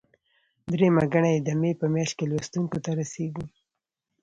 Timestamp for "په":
1.79-1.85